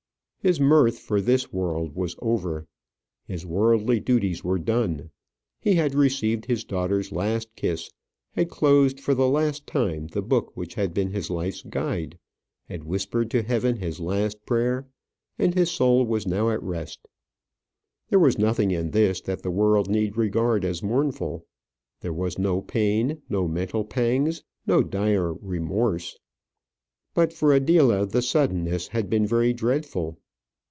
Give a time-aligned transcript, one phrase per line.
[0.43, 2.65] His mirth for this world was over.
[3.27, 5.11] His worldly duties were done.
[5.59, 7.91] He had received his daughter's last kiss,
[8.31, 12.17] had closed for the last time the book which had been his life's guide,
[12.65, 14.87] had whispered to heaven his last prayer,
[15.37, 17.07] and his soul was now at rest.
[18.09, 21.45] There was nothing in this that the world need regard as mournful.
[21.99, 26.17] There was no pain, no mental pangs, no dire remorse.
[27.13, 30.17] But for Adela the suddenness had been very dreadful.